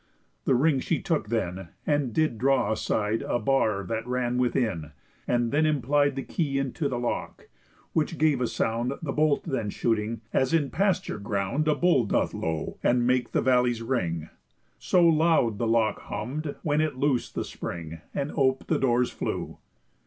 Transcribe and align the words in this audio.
The 0.45 0.55
ring 0.55 0.79
she 0.79 0.99
took 0.99 1.27
then, 1.29 1.67
and 1.85 2.11
did 2.11 2.39
draw 2.39 2.71
aside 2.71 3.21
A 3.21 3.37
bar 3.37 3.83
that 3.83 4.07
ran 4.07 4.39
within, 4.39 4.93
and 5.27 5.51
then 5.51 5.67
implied 5.67 6.15
The 6.15 6.23
key 6.23 6.57
into 6.57 6.89
the 6.89 6.97
lock, 6.97 7.49
which 7.93 8.17
gave 8.17 8.41
a 8.41 8.47
sound, 8.47 8.93
The 9.03 9.11
bolt 9.11 9.43
then 9.43 9.69
shooting, 9.69 10.21
as 10.33 10.55
in 10.55 10.71
pasture 10.71 11.19
ground 11.19 11.67
A 11.67 11.75
bull 11.75 12.05
doth 12.05 12.33
low, 12.33 12.79
and 12.81 13.05
make 13.05 13.31
the 13.31 13.43
valleys 13.43 13.83
ring; 13.83 14.29
So 14.79 15.05
loud 15.05 15.59
the 15.59 15.67
lock 15.67 15.99
humm'd 15.99 16.55
when 16.63 16.81
it 16.81 16.95
loos'd 16.97 17.35
the 17.35 17.45
spring, 17.45 18.01
And 18.11 18.31
ope 18.33 18.65
the 18.65 18.79
doors 18.79 19.11
flew. 19.11 19.59